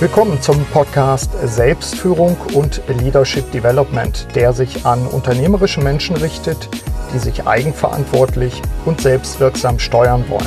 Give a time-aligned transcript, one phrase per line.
[0.00, 6.68] Willkommen zum Podcast Selbstführung und Leadership Development, der sich an unternehmerische Menschen richtet,
[7.12, 10.46] die sich eigenverantwortlich und selbstwirksam steuern wollen.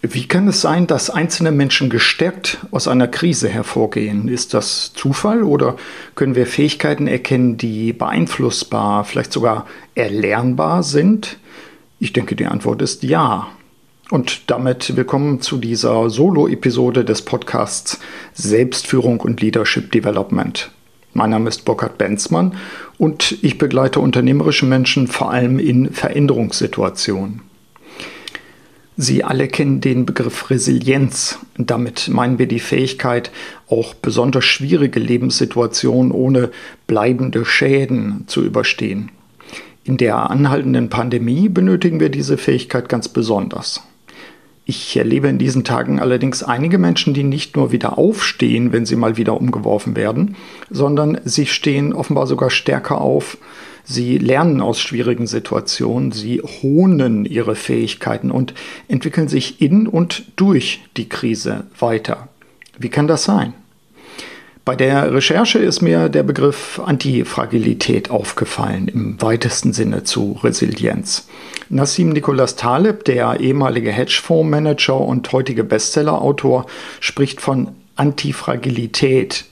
[0.00, 4.28] Wie kann es sein, dass einzelne Menschen gestärkt aus einer Krise hervorgehen?
[4.28, 5.76] Ist das Zufall oder
[6.14, 11.36] können wir Fähigkeiten erkennen, die beeinflussbar, vielleicht sogar erlernbar sind?
[12.00, 13.48] Ich denke, die Antwort ist ja.
[14.10, 18.00] Und damit willkommen zu dieser Solo-Episode des Podcasts
[18.34, 20.70] Selbstführung und Leadership Development.
[21.14, 22.54] Mein Name ist Burkhard Benzmann
[22.98, 27.40] und ich begleite unternehmerische Menschen vor allem in Veränderungssituationen.
[28.98, 31.38] Sie alle kennen den Begriff Resilienz.
[31.56, 33.30] Damit meinen wir die Fähigkeit,
[33.70, 36.50] auch besonders schwierige Lebenssituationen ohne
[36.86, 39.10] bleibende Schäden zu überstehen.
[39.82, 43.82] In der anhaltenden Pandemie benötigen wir diese Fähigkeit ganz besonders.
[44.66, 48.96] Ich erlebe in diesen Tagen allerdings einige Menschen, die nicht nur wieder aufstehen, wenn sie
[48.96, 50.36] mal wieder umgeworfen werden,
[50.70, 53.36] sondern sie stehen offenbar sogar stärker auf.
[53.84, 58.54] Sie lernen aus schwierigen Situationen, sie honen ihre Fähigkeiten und
[58.88, 62.28] entwickeln sich in und durch die Krise weiter.
[62.78, 63.52] Wie kann das sein?
[64.64, 71.28] Bei der Recherche ist mir der Begriff Antifragilität aufgefallen, im weitesten Sinne zu Resilienz.
[71.68, 76.64] Nassim Nicholas Taleb, der ehemalige Hedgefondsmanager und heutige Bestsellerautor,
[77.00, 79.44] spricht von Antifragilität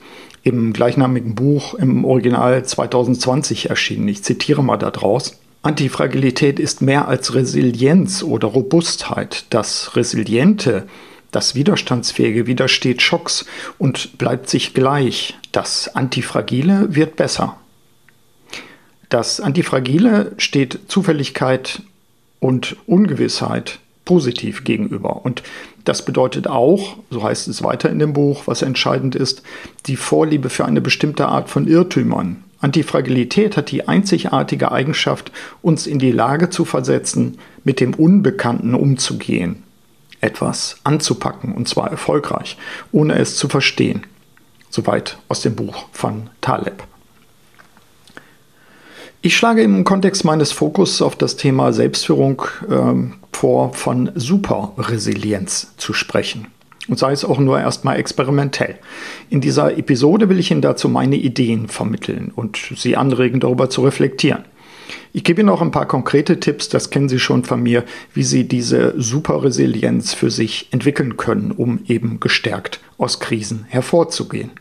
[0.45, 4.09] im gleichnamigen Buch im Original 2020 erschienen.
[4.09, 5.39] Ich zitiere mal daraus.
[5.61, 9.45] Antifragilität ist mehr als Resilienz oder Robustheit.
[9.51, 10.87] Das Resiliente
[11.33, 13.47] das Widerstandsfähige widersteht Schocks
[13.79, 15.35] und bleibt sich gleich.
[15.51, 17.57] Das Antifragile wird besser.
[19.09, 21.83] Das Antifragile steht Zufälligkeit
[22.39, 25.25] und Ungewissheit positiv gegenüber.
[25.25, 25.43] Und
[25.85, 29.43] das bedeutet auch, so heißt es weiter in dem Buch, was entscheidend ist,
[29.87, 32.45] die Vorliebe für eine bestimmte Art von Irrtümern.
[32.61, 39.63] Antifragilität hat die einzigartige Eigenschaft, uns in die Lage zu versetzen, mit dem Unbekannten umzugehen
[40.23, 42.57] etwas anzupacken, und zwar erfolgreich,
[42.93, 44.07] ohne es zu verstehen.
[44.71, 46.85] Soweit aus dem Buch von Taleb.
[49.21, 55.93] Ich schlage im Kontext meines Fokus auf das Thema Selbstführung äh, vor, von Superresilienz zu
[55.93, 56.49] sprechen.
[56.89, 58.79] Und sei es auch nur erstmal experimentell.
[59.31, 63.83] In dieser Episode will ich Ihnen dazu meine Ideen vermitteln und Sie anregen, darüber zu
[63.83, 64.45] reflektieren.
[65.15, 67.85] Ich gebe Ihnen auch ein paar konkrete Tipps, das kennen Sie schon von mir,
[68.15, 74.53] wie Sie diese Superresilienz für sich entwickeln können, um eben gestärkt aus Krisen hervorzugehen.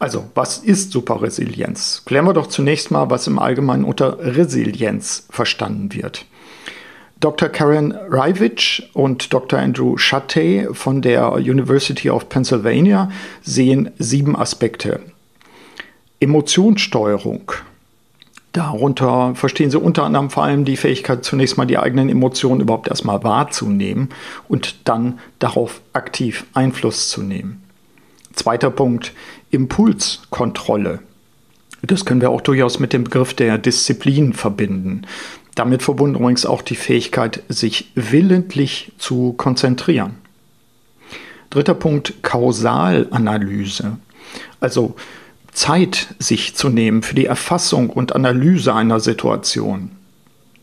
[0.00, 2.02] Also, was ist Superresilienz?
[2.06, 6.26] Klären wir doch zunächst mal, was im Allgemeinen unter Resilienz verstanden wird.
[7.20, 7.48] Dr.
[7.48, 9.60] Karen Rivich und Dr.
[9.60, 13.12] Andrew Chattey von der University of Pennsylvania
[13.42, 14.98] sehen sieben Aspekte.
[16.18, 17.52] Emotionssteuerung,
[18.52, 22.88] Darunter verstehen Sie unter anderem vor allem die Fähigkeit, zunächst mal die eigenen Emotionen überhaupt
[22.88, 24.10] erstmal wahrzunehmen
[24.46, 27.62] und dann darauf aktiv Einfluss zu nehmen.
[28.34, 29.12] Zweiter Punkt,
[29.50, 31.00] Impulskontrolle.
[31.82, 35.02] Das können wir auch durchaus mit dem Begriff der Disziplin verbinden.
[35.54, 40.14] Damit verbunden übrigens auch die Fähigkeit, sich willentlich zu konzentrieren.
[41.50, 43.98] Dritter Punkt, Kausalanalyse.
[44.60, 44.94] Also
[45.52, 49.90] Zeit sich zu nehmen für die Erfassung und Analyse einer Situation.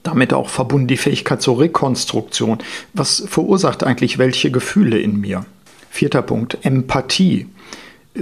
[0.03, 2.59] Damit auch verbunden die Fähigkeit zur Rekonstruktion.
[2.93, 5.45] Was verursacht eigentlich welche Gefühle in mir?
[5.89, 7.47] Vierter Punkt, Empathie.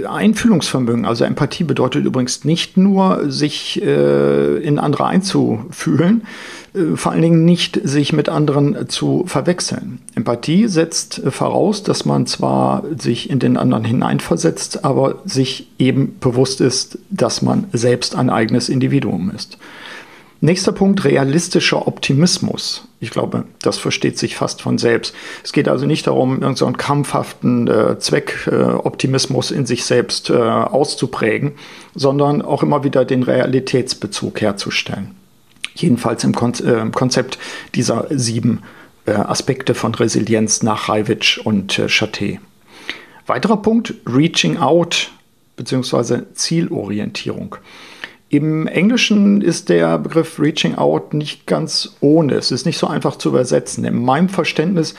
[0.06, 6.22] Einfühlungsvermögen, also Empathie bedeutet übrigens nicht nur, sich äh, in andere einzufühlen,
[6.74, 10.00] äh, vor allen Dingen nicht sich mit anderen zu verwechseln.
[10.14, 16.60] Empathie setzt voraus, dass man zwar sich in den anderen hineinversetzt, aber sich eben bewusst
[16.60, 19.58] ist, dass man selbst ein eigenes Individuum ist.
[20.40, 22.84] Nächster Punkt, realistischer Optimismus.
[23.00, 25.12] Ich glaube, das versteht sich fast von selbst.
[25.42, 30.34] Es geht also nicht darum, irgendeinen so krampfhaften äh, Zweckoptimismus äh, in sich selbst äh,
[30.34, 31.52] auszuprägen,
[31.96, 35.16] sondern auch immer wieder den Realitätsbezug herzustellen.
[35.74, 37.38] Jedenfalls im Kon äh, Konzept
[37.74, 38.62] dieser sieben
[39.06, 42.38] äh, Aspekte von Resilienz nach Raiwitsch und äh, Chaté.
[43.26, 45.10] Weiterer Punkt, Reaching Out
[45.56, 46.22] bzw.
[46.34, 47.56] Zielorientierung.
[48.30, 52.34] Im Englischen ist der Begriff Reaching Out nicht ganz ohne.
[52.34, 53.84] Es ist nicht so einfach zu übersetzen.
[53.84, 54.94] In meinem Verständnis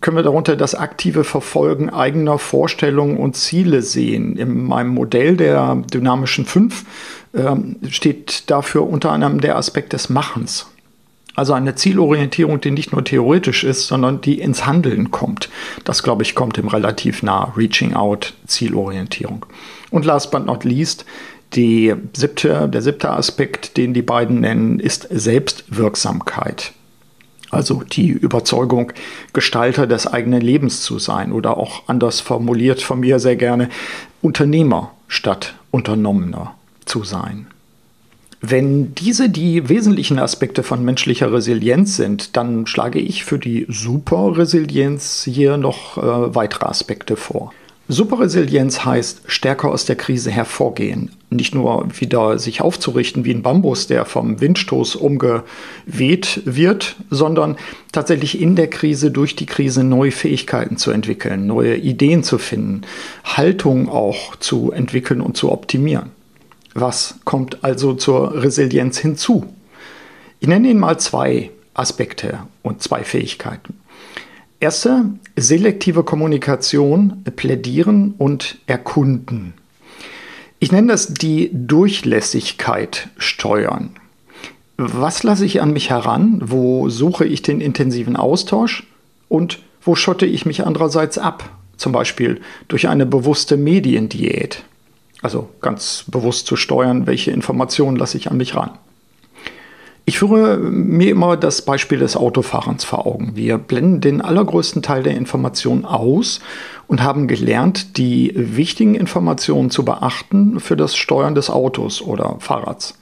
[0.00, 4.36] können wir darunter das aktive Verfolgen eigener Vorstellungen und Ziele sehen.
[4.36, 6.84] In meinem Modell der dynamischen Fünf
[7.34, 10.66] ähm, steht dafür unter anderem der Aspekt des Machens.
[11.34, 15.50] Also eine Zielorientierung, die nicht nur theoretisch ist, sondern die ins Handeln kommt.
[15.84, 17.52] Das, glaube ich, kommt ihm relativ nah.
[17.56, 19.44] Reaching out, Zielorientierung.
[19.90, 21.04] Und last but not least,
[21.54, 26.72] die siebte, der siebte Aspekt, den die beiden nennen, ist Selbstwirksamkeit.
[27.50, 28.92] Also die Überzeugung,
[29.32, 33.68] Gestalter des eigenen Lebens zu sein oder auch anders formuliert von mir sehr gerne,
[34.20, 36.54] Unternehmer statt Unternommener
[36.84, 37.46] zu sein.
[38.40, 45.24] Wenn diese die wesentlichen Aspekte von menschlicher Resilienz sind, dann schlage ich für die Superresilienz
[45.24, 47.52] hier noch äh, weitere Aspekte vor.
[47.88, 51.12] Superresilienz heißt stärker aus der Krise hervorgehen.
[51.30, 57.56] Nicht nur wieder sich aufzurichten wie ein Bambus, der vom Windstoß umgeweht wird, sondern
[57.92, 62.82] tatsächlich in der Krise, durch die Krise neue Fähigkeiten zu entwickeln, neue Ideen zu finden,
[63.22, 66.10] Haltung auch zu entwickeln und zu optimieren.
[66.74, 69.46] Was kommt also zur Resilienz hinzu?
[70.40, 73.74] Ich nenne Ihnen mal zwei Aspekte und zwei Fähigkeiten.
[74.58, 75.04] Erste,
[75.36, 79.52] selektive Kommunikation, plädieren und erkunden.
[80.58, 83.90] Ich nenne das die Durchlässigkeit steuern.
[84.78, 86.40] Was lasse ich an mich heran?
[86.42, 88.86] Wo suche ich den intensiven Austausch?
[89.28, 91.50] Und wo schotte ich mich andererseits ab?
[91.76, 94.62] Zum Beispiel durch eine bewusste Mediendiät.
[95.20, 98.70] Also ganz bewusst zu steuern, welche Informationen lasse ich an mich ran.
[100.08, 103.32] Ich führe mir immer das Beispiel des Autofahrens vor Augen.
[103.34, 106.40] Wir blenden den allergrößten Teil der Informationen aus
[106.86, 112.96] und haben gelernt, die wichtigen Informationen zu beachten für das Steuern des Autos oder Fahrrads.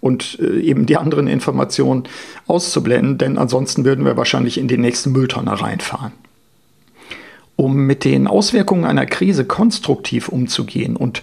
[0.00, 2.04] Und äh, eben die anderen Informationen
[2.46, 6.12] auszublenden, denn ansonsten würden wir wahrscheinlich in die nächsten Mülltonne reinfahren.
[7.56, 11.22] Um mit den Auswirkungen einer Krise konstruktiv umzugehen und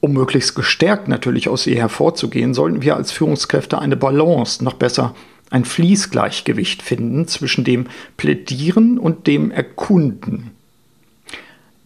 [0.00, 5.14] um möglichst gestärkt natürlich aus ihr hervorzugehen, sollten wir als Führungskräfte eine Balance, noch besser
[5.50, 7.86] ein Fließgleichgewicht finden zwischen dem
[8.16, 10.50] Plädieren und dem Erkunden.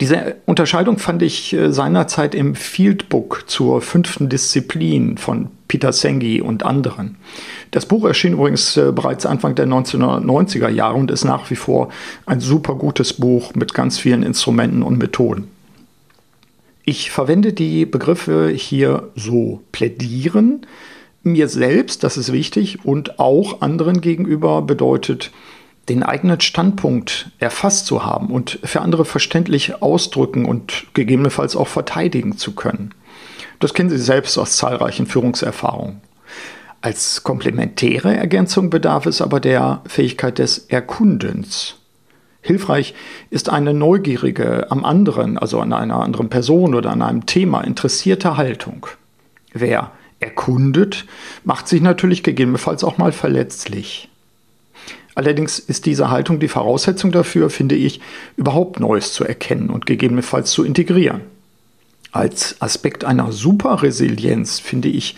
[0.00, 6.64] Diese Unterscheidung fand ich äh, seinerzeit im Fieldbook zur fünften Disziplin von Peter Senge und
[6.64, 7.18] anderen.
[7.70, 11.88] Das Buch erschien übrigens äh, bereits Anfang der 1990er Jahre und ist nach wie vor
[12.26, 15.48] ein super gutes Buch mit ganz vielen Instrumenten und Methoden.
[16.84, 20.66] Ich verwende die Begriffe hier so plädieren,
[21.22, 25.30] mir selbst, das ist wichtig, und auch anderen gegenüber bedeutet,
[25.88, 32.36] den eigenen Standpunkt erfasst zu haben und für andere verständlich ausdrücken und gegebenenfalls auch verteidigen
[32.36, 32.94] zu können.
[33.58, 36.00] Das kennen Sie selbst aus zahlreichen Führungserfahrungen.
[36.80, 41.76] Als komplementäre Ergänzung bedarf es aber der Fähigkeit des Erkundens.
[42.42, 42.94] Hilfreich
[43.30, 48.36] ist eine neugierige, am anderen, also an einer anderen Person oder an einem Thema interessierte
[48.36, 48.86] Haltung.
[49.52, 51.06] Wer erkundet,
[51.44, 54.08] macht sich natürlich gegebenenfalls auch mal verletzlich.
[55.14, 58.00] Allerdings ist diese Haltung die Voraussetzung dafür, finde ich,
[58.36, 61.20] überhaupt Neues zu erkennen und gegebenenfalls zu integrieren.
[62.12, 65.16] Als Aspekt einer Superresilienz finde ich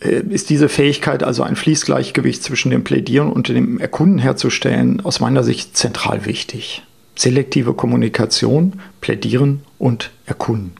[0.00, 5.44] ist diese Fähigkeit, also ein Fließgleichgewicht zwischen dem Plädieren und dem Erkunden herzustellen, aus meiner
[5.44, 6.82] Sicht zentral wichtig.
[7.16, 10.72] Selektive Kommunikation, Plädieren und Erkunden.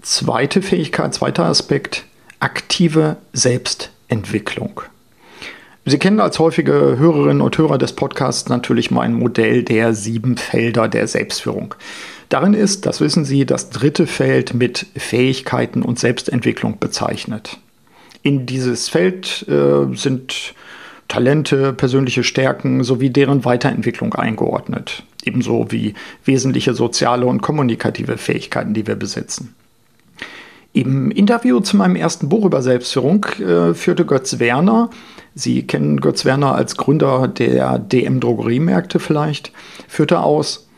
[0.00, 2.04] Zweite Fähigkeit, zweiter Aspekt,
[2.38, 4.82] aktive Selbstentwicklung.
[5.84, 10.86] Sie kennen als häufige Hörerinnen und Hörer des Podcasts natürlich mein Modell der sieben Felder
[10.86, 11.74] der Selbstführung.
[12.28, 17.58] Darin ist, das wissen Sie, das dritte Feld mit Fähigkeiten und Selbstentwicklung bezeichnet.
[18.22, 20.54] In dieses Feld äh, sind
[21.08, 25.04] Talente, persönliche Stärken sowie deren Weiterentwicklung eingeordnet.
[25.24, 25.94] Ebenso wie
[26.24, 29.54] wesentliche soziale und kommunikative Fähigkeiten, die wir besitzen.
[30.74, 34.90] Im Interview zu meinem ersten Buch über Selbstführung äh, führte Götz Werner,
[35.34, 39.52] Sie kennen Götz Werner als Gründer der DM Drogeriemärkte vielleicht,
[39.86, 40.68] führte aus,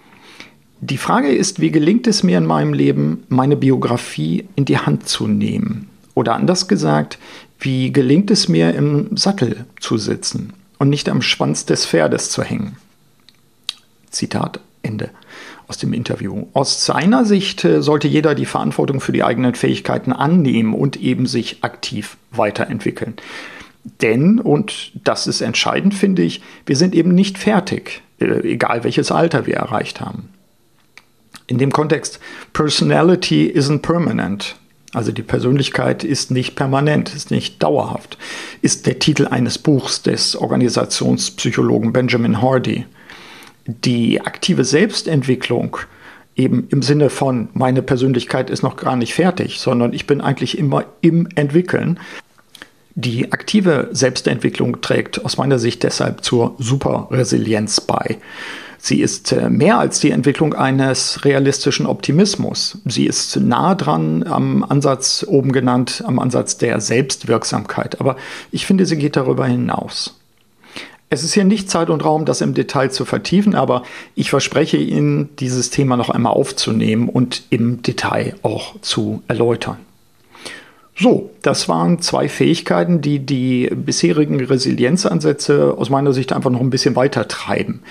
[0.80, 5.08] die Frage ist, wie gelingt es mir in meinem Leben, meine Biografie in die Hand
[5.08, 5.89] zu nehmen?
[6.14, 7.18] Oder anders gesagt,
[7.58, 12.42] wie gelingt es mir im Sattel zu sitzen und nicht am Schwanz des Pferdes zu
[12.42, 12.76] hängen?
[14.10, 15.10] Zitat Ende
[15.70, 16.48] aus dem Interview.
[16.52, 21.26] Aus seiner Sicht äh, sollte jeder die Verantwortung für die eigenen Fähigkeiten annehmen und eben
[21.26, 23.14] sich aktiv weiterentwickeln.
[24.02, 29.12] Denn, und das ist entscheidend, finde ich, wir sind eben nicht fertig, äh, egal welches
[29.12, 30.30] Alter wir erreicht haben.
[31.46, 32.18] In dem Kontext,
[32.52, 34.56] Personality isn't permanent.
[34.92, 38.18] Also die Persönlichkeit ist nicht permanent, ist nicht dauerhaft,
[38.60, 42.86] ist der Titel eines Buchs des Organisationspsychologen Benjamin Hardy.
[43.66, 45.76] Die aktive Selbstentwicklung
[46.34, 50.58] eben im Sinne von, meine Persönlichkeit ist noch gar nicht fertig, sondern ich bin eigentlich
[50.58, 52.00] immer im Entwickeln.
[52.96, 58.18] Die aktive Selbstentwicklung trägt aus meiner Sicht deshalb zur Superresilienz bei.
[58.82, 62.78] Sie ist äh, mehr als die Entwicklung eines realistischen Optimismus.
[62.86, 68.00] Sie ist nah dran am Ansatz oben genannt, am Ansatz der Selbstwirksamkeit.
[68.00, 68.16] Aber
[68.50, 70.16] ich finde, sie geht darüber hinaus.
[71.10, 73.82] Es ist hier nicht Zeit und Raum, das im Detail zu vertiefen, aber
[74.14, 79.78] ich verspreche Ihnen, dieses Thema noch einmal aufzunehmen und im Detail auch zu erläutern.
[80.96, 86.70] So, das waren zwei Fähigkeiten, die die bisherigen Resilienzansätze aus meiner Sicht einfach noch ein
[86.70, 87.82] bisschen weiter treiben.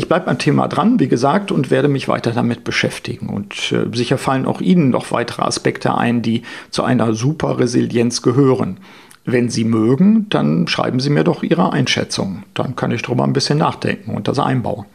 [0.00, 3.28] Ich bleibe am Thema dran, wie gesagt, und werde mich weiter damit beschäftigen.
[3.28, 8.78] Und äh, sicher fallen auch Ihnen noch weitere Aspekte ein, die zu einer Superresilienz gehören.
[9.24, 12.44] Wenn Sie mögen, dann schreiben Sie mir doch Ihre Einschätzung.
[12.54, 14.86] Dann kann ich darüber ein bisschen nachdenken und das einbauen.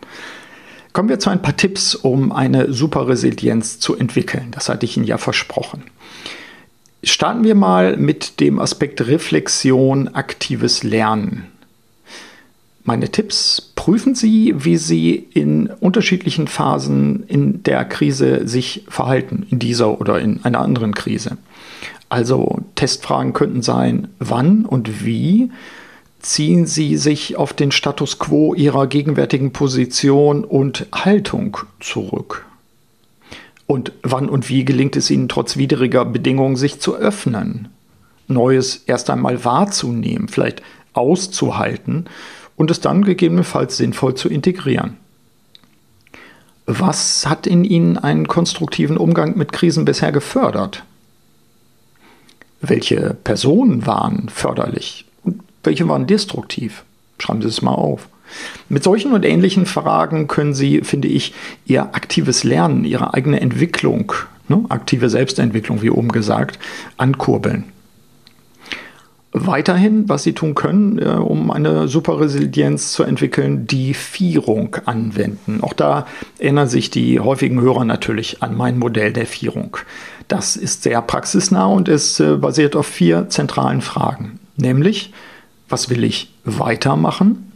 [0.94, 4.52] Kommen wir zu ein paar Tipps, um eine Superresilienz zu entwickeln.
[4.52, 5.84] Das hatte ich Ihnen ja versprochen.
[7.04, 11.48] Starten wir mal mit dem Aspekt Reflexion, aktives Lernen
[12.84, 13.72] meine Tipps.
[13.84, 20.22] Prüfen Sie, wie Sie in unterschiedlichen Phasen in der Krise sich verhalten, in dieser oder
[20.22, 21.36] in einer anderen Krise.
[22.08, 25.52] Also Testfragen könnten sein, wann und wie
[26.22, 32.46] ziehen Sie sich auf den Status quo Ihrer gegenwärtigen Position und Haltung zurück?
[33.68, 37.68] Und wann und wie gelingt es Ihnen trotz widriger Bedingungen, sich zu öffnen,
[38.30, 40.62] Neues erst einmal wahrzunehmen, vielleicht
[40.94, 42.06] auszuhalten
[42.56, 44.98] und es dann gegebenenfalls sinnvoll zu integrieren.
[46.66, 50.84] Was hat in Ihnen einen konstruktiven Umgang mit Krisen bisher gefördert?
[52.62, 56.84] Welche Personen waren förderlich und welche waren destruktiv?
[57.20, 58.08] Schreiben Sie es mal auf.
[58.70, 61.34] Mit solchen und ähnlichen Fragen können Sie, finde ich,
[61.66, 64.14] Ihr aktives Lernen, Ihre eigene Entwicklung,
[64.48, 66.58] ne, aktive Selbstentwicklung, wie oben gesagt,
[66.98, 67.66] ankurbeln.
[69.36, 75.62] Weiterhin, was Sie tun können, äh, um eine Superresilienz zu entwickeln, die Vierung anwenden.
[75.62, 76.06] Auch da
[76.38, 79.78] erinnern sich die häufigen Hörer natürlich an mein Modell der Vierung.
[80.28, 84.40] Das ist sehr praxisnah und ist äh, basiert auf vier zentralen Fragen.
[84.56, 85.12] Nämlich,
[85.68, 87.52] was will ich weitermachen?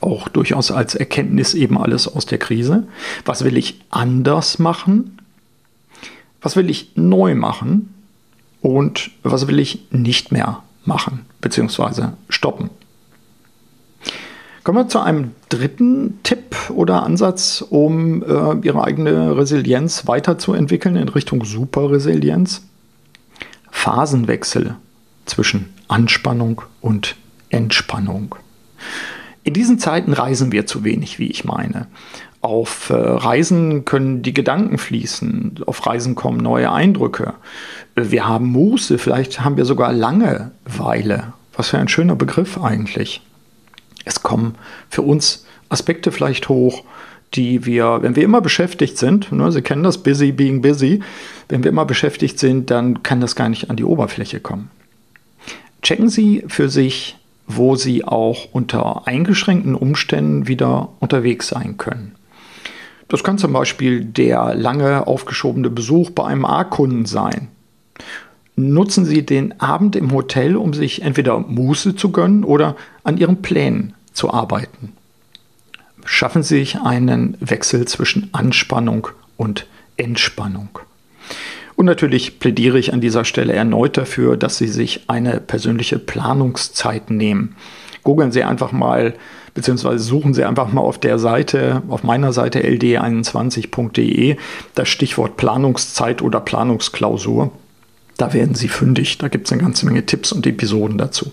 [0.00, 2.88] Auch durchaus als Erkenntnis eben alles aus der Krise.
[3.24, 5.20] Was will ich anders machen?
[6.42, 7.94] Was will ich neu machen?
[8.60, 12.08] Und was will ich nicht mehr machen bzw.
[12.28, 12.70] stoppen.
[14.64, 21.08] Kommen wir zu einem dritten Tipp oder Ansatz, um äh, Ihre eigene Resilienz weiterzuentwickeln in
[21.08, 22.62] Richtung Superresilienz.
[23.70, 24.76] Phasenwechsel
[25.24, 27.16] zwischen Anspannung und
[27.48, 28.34] Entspannung.
[29.42, 31.86] In diesen Zeiten reisen wir zu wenig, wie ich meine.
[32.40, 37.34] Auf äh, Reisen können die Gedanken fließen, auf Reisen kommen neue Eindrücke.
[37.96, 41.32] Wir haben Muße, vielleicht haben wir sogar Langeweile.
[41.54, 43.22] Was für ein schöner Begriff eigentlich.
[44.04, 44.54] Es kommen
[44.88, 46.84] für uns Aspekte vielleicht hoch,
[47.34, 51.02] die wir, wenn wir immer beschäftigt sind, ne, Sie kennen das, busy being busy,
[51.48, 54.70] wenn wir immer beschäftigt sind, dann kann das gar nicht an die Oberfläche kommen.
[55.82, 57.16] Checken Sie für sich,
[57.46, 62.14] wo Sie auch unter eingeschränkten Umständen wieder unterwegs sein können.
[63.08, 67.48] Das kann zum Beispiel der lange aufgeschobene Besuch bei einem A-Kunden sein.
[68.54, 73.40] Nutzen Sie den Abend im Hotel, um sich entweder Muße zu gönnen oder an Ihren
[73.40, 74.92] Plänen zu arbeiten.
[76.04, 80.78] Schaffen Sie sich einen Wechsel zwischen Anspannung und Entspannung.
[81.76, 87.10] Und natürlich plädiere ich an dieser Stelle erneut dafür, dass Sie sich eine persönliche Planungszeit
[87.10, 87.54] nehmen.
[88.02, 89.14] Googeln Sie einfach mal
[89.58, 94.36] beziehungsweise suchen Sie einfach mal auf der Seite, auf meiner Seite ld21.de,
[94.76, 97.50] das Stichwort Planungszeit oder Planungsklausur.
[98.16, 99.18] Da werden Sie fündig.
[99.18, 101.32] Da gibt es eine ganze Menge Tipps und Episoden dazu.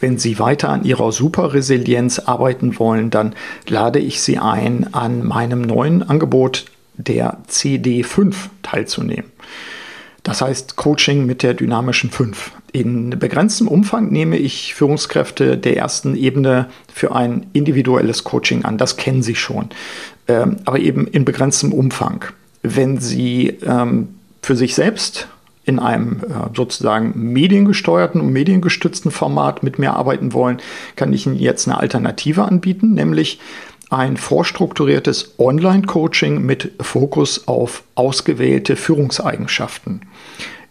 [0.00, 3.36] Wenn Sie weiter an Ihrer Superresilienz arbeiten wollen, dann
[3.68, 6.64] lade ich Sie ein, an meinem neuen Angebot
[6.96, 8.34] der CD5
[8.64, 9.30] teilzunehmen.
[10.24, 12.52] Das heißt Coaching mit der dynamischen 5.
[12.72, 18.78] In begrenztem Umfang nehme ich Führungskräfte der ersten Ebene für ein individuelles Coaching an.
[18.78, 19.68] Das kennen Sie schon.
[20.26, 22.24] Ähm, aber eben in begrenztem Umfang.
[22.62, 24.08] Wenn Sie ähm,
[24.42, 25.28] für sich selbst
[25.66, 30.58] in einem äh, sozusagen mediengesteuerten und mediengestützten Format mit mir arbeiten wollen,
[30.96, 33.40] kann ich Ihnen jetzt eine Alternative anbieten, nämlich
[33.94, 40.02] ein vorstrukturiertes Online-Coaching mit Fokus auf ausgewählte Führungseigenschaften.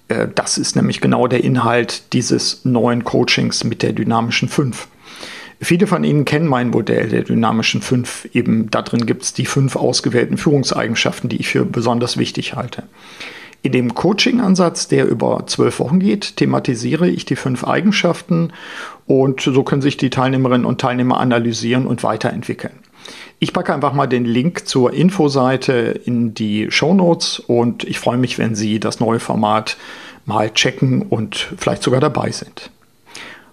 [0.09, 4.87] Äh, das ist nämlich genau der Inhalt dieses neuen Coachings mit der dynamischen 5.
[5.61, 8.29] Viele von Ihnen kennen mein Modell der dynamischen 5.
[8.33, 12.83] Eben darin gibt es die fünf ausgewählten Führungseigenschaften, die ich für besonders wichtig halte.
[13.61, 18.51] In dem Coaching-Ansatz, der über zwölf Wochen geht, thematisiere ich die fünf Eigenschaften
[19.05, 22.73] und so können sich die Teilnehmerinnen und Teilnehmer analysieren und weiterentwickeln.
[23.43, 28.15] Ich packe einfach mal den Link zur Infoseite in die Show Notes und ich freue
[28.15, 29.75] mich, wenn Sie das neue Format
[30.25, 32.69] mal checken und vielleicht sogar dabei sind.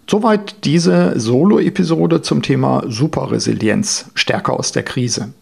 [0.08, 5.32] Soweit diese Solo-Episode zum Thema Superresilienz, stärker aus der Krise.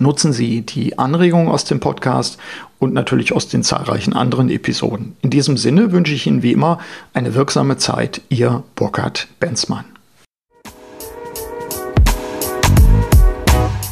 [0.00, 2.38] Nutzen Sie die Anregungen aus dem Podcast
[2.80, 5.14] und natürlich aus den zahlreichen anderen Episoden.
[5.22, 6.80] In diesem Sinne wünsche ich Ihnen wie immer
[7.14, 8.20] eine wirksame Zeit.
[8.30, 9.84] Ihr Burkhard Benzmann.